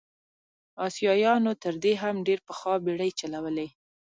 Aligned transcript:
اسیایانو 0.87 1.53
تر 1.63 1.73
دې 1.83 1.93
هم 2.01 2.15
ډېر 2.27 2.39
پخوا 2.47 2.75
بېړۍ 2.85 3.11
چلولې. 3.19 3.67